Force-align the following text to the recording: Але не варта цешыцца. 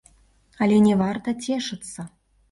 Але 0.65 0.77
не 0.85 0.95
варта 1.01 1.33
цешыцца. 1.49 2.07